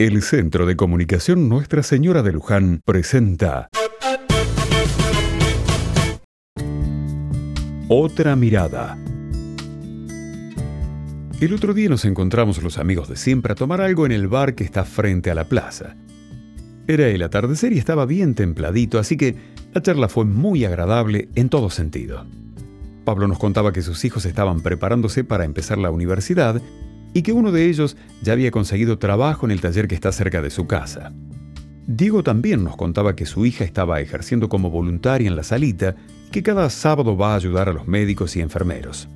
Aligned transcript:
El 0.00 0.22
Centro 0.22 0.64
de 0.64 0.76
Comunicación 0.76 1.48
Nuestra 1.48 1.82
Señora 1.82 2.22
de 2.22 2.32
Luján 2.32 2.82
presenta 2.84 3.68
Otra 7.88 8.36
mirada. 8.36 8.96
El 11.40 11.52
otro 11.52 11.74
día 11.74 11.88
nos 11.88 12.04
encontramos 12.04 12.62
los 12.62 12.78
amigos 12.78 13.08
de 13.08 13.16
siempre 13.16 13.50
a 13.50 13.56
tomar 13.56 13.80
algo 13.80 14.06
en 14.06 14.12
el 14.12 14.28
bar 14.28 14.54
que 14.54 14.62
está 14.62 14.84
frente 14.84 15.32
a 15.32 15.34
la 15.34 15.48
plaza. 15.48 15.96
Era 16.86 17.08
el 17.08 17.20
atardecer 17.20 17.72
y 17.72 17.78
estaba 17.78 18.06
bien 18.06 18.36
templadito, 18.36 19.00
así 19.00 19.16
que 19.16 19.34
la 19.74 19.82
charla 19.82 20.08
fue 20.08 20.24
muy 20.24 20.64
agradable 20.64 21.28
en 21.34 21.48
todo 21.48 21.70
sentido. 21.70 22.24
Pablo 23.04 23.26
nos 23.26 23.40
contaba 23.40 23.72
que 23.72 23.82
sus 23.82 24.04
hijos 24.04 24.26
estaban 24.26 24.60
preparándose 24.60 25.24
para 25.24 25.44
empezar 25.44 25.76
la 25.76 25.90
universidad 25.90 26.62
y 27.14 27.22
que 27.22 27.32
uno 27.32 27.52
de 27.52 27.66
ellos 27.66 27.96
ya 28.22 28.32
había 28.32 28.50
conseguido 28.50 28.98
trabajo 28.98 29.46
en 29.46 29.52
el 29.52 29.60
taller 29.60 29.88
que 29.88 29.94
está 29.94 30.12
cerca 30.12 30.42
de 30.42 30.50
su 30.50 30.66
casa. 30.66 31.12
Diego 31.86 32.22
también 32.22 32.64
nos 32.64 32.76
contaba 32.76 33.16
que 33.16 33.24
su 33.24 33.46
hija 33.46 33.64
estaba 33.64 34.00
ejerciendo 34.00 34.48
como 34.48 34.70
voluntaria 34.70 35.26
en 35.26 35.36
la 35.36 35.42
salita 35.42 35.96
y 36.26 36.30
que 36.30 36.42
cada 36.42 36.68
sábado 36.68 37.16
va 37.16 37.32
a 37.32 37.36
ayudar 37.36 37.68
a 37.68 37.72
los 37.72 37.88
médicos 37.88 38.36
y 38.36 38.40
enfermeros. 38.40 39.08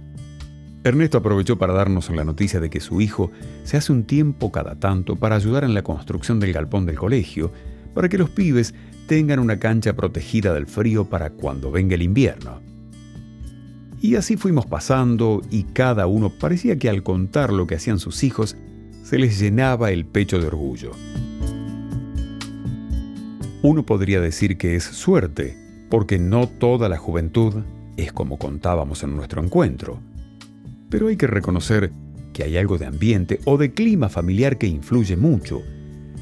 Ernesto 0.85 1.19
aprovechó 1.19 1.59
para 1.59 1.75
darnos 1.75 2.11
la 2.11 2.25
noticia 2.25 2.61
de 2.61 2.71
que 2.71 2.81
su 2.81 3.01
hijo 3.01 3.31
se 3.63 3.77
hace 3.77 3.93
un 3.93 4.05
tiempo 4.05 4.51
cada 4.51 4.75
tanto 4.75 5.17
para 5.17 5.37
ayudar 5.37 5.65
en 5.65 5.75
la 5.75 5.83
construcción 5.83 6.41
del 6.41 6.53
galpón 6.53 6.87
del 6.87 6.97
colegio, 6.97 7.53
para 7.95 8.09
que 8.09 8.19
los 8.19 8.31
pibes 8.31 8.75
tengan 9.07 9.39
una 9.39 9.59
cancha 9.59 9.95
protegida 9.95 10.55
del 10.55 10.67
frío 10.67 11.05
para 11.05 11.31
cuando 11.31 11.71
venga 11.71 11.95
el 11.95 12.03
invierno. 12.03 12.72
Y 14.03 14.17
así 14.17 14.37
fuimos 14.37 14.67
pasando 14.67 15.43
y 15.49 15.63
cada 15.63 16.09
uno 16.09 16.29
parecía 16.29 16.77
que 16.77 16.91
al 16.91 17.05
contar 17.05 17.53
lo 17.53 17.69
que 17.69 17.77
hacían 17.77 18.01
sus 18.01 18.25
hijos, 18.25 18.57
se 19.05 19.17
les 19.17 19.39
llenaba 19.39 19.93
el 19.93 20.05
pecho 20.05 20.41
de 20.41 20.49
orgullo. 20.49 20.91
Uno 23.63 23.87
podría 23.87 24.21
decir 24.21 24.59
que 24.59 24.75
es 24.75 24.83
suerte, 24.83 25.57
porque 25.89 26.19
no 26.19 26.49
toda 26.49 26.89
la 26.89 26.99
juventud 26.99 27.63
es 27.97 28.13
como 28.13 28.41
contábamos 28.41 29.05
en 29.05 29.15
nuestro 29.15 29.41
encuentro. 29.41 30.01
Pero 30.91 31.07
hay 31.07 31.17
que 31.17 31.29
reconocer 31.29 31.93
que 32.33 32.43
hay 32.43 32.57
algo 32.57 32.79
de 32.79 32.87
ambiente 32.87 33.39
o 33.45 33.57
de 33.57 33.73
clima 33.73 34.09
familiar 34.09 34.59
que 34.59 34.67
influye 34.67 35.17
mucho. 35.17 35.63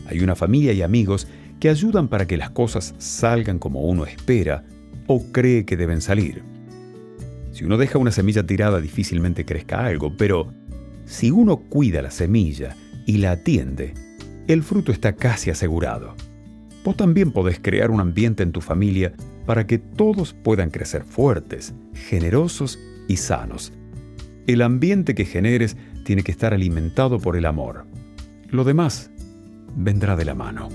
Hay 0.06 0.20
una 0.20 0.36
familia 0.36 0.74
y 0.74 0.82
amigos 0.82 1.28
que 1.58 1.70
ayudan 1.70 2.08
para 2.08 2.26
que 2.26 2.36
las 2.36 2.50
cosas 2.50 2.94
salgan 2.98 3.58
como 3.58 3.84
uno 3.84 4.04
espera 4.04 4.64
o 5.06 5.24
cree 5.32 5.64
que 5.64 5.78
deben 5.78 6.02
salir. 6.02 6.59
Si 7.52 7.64
uno 7.64 7.76
deja 7.76 7.98
una 7.98 8.12
semilla 8.12 8.44
tirada 8.44 8.80
difícilmente 8.80 9.44
crezca 9.44 9.84
algo, 9.84 10.16
pero 10.16 10.52
si 11.04 11.30
uno 11.30 11.56
cuida 11.56 12.02
la 12.02 12.10
semilla 12.10 12.76
y 13.06 13.18
la 13.18 13.32
atiende, 13.32 13.94
el 14.46 14.62
fruto 14.62 14.92
está 14.92 15.14
casi 15.14 15.50
asegurado. 15.50 16.14
Vos 16.84 16.96
también 16.96 17.32
podés 17.32 17.60
crear 17.60 17.90
un 17.90 18.00
ambiente 18.00 18.42
en 18.42 18.52
tu 18.52 18.60
familia 18.60 19.12
para 19.46 19.66
que 19.66 19.78
todos 19.78 20.32
puedan 20.32 20.70
crecer 20.70 21.04
fuertes, 21.04 21.74
generosos 21.94 22.78
y 23.08 23.16
sanos. 23.16 23.72
El 24.46 24.62
ambiente 24.62 25.14
que 25.14 25.24
generes 25.24 25.76
tiene 26.04 26.22
que 26.22 26.32
estar 26.32 26.54
alimentado 26.54 27.18
por 27.18 27.36
el 27.36 27.46
amor. 27.46 27.84
Lo 28.48 28.64
demás 28.64 29.10
vendrá 29.76 30.16
de 30.16 30.24
la 30.24 30.34
mano. 30.34 30.68